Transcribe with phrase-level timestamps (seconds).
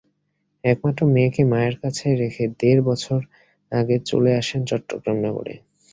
[0.63, 3.19] একমাত্র মেয়েকে মায়ের কাছে রেখে দেড় বছর
[3.71, 5.53] আগে চলে আসেন চট্টগ্রাম নগরে।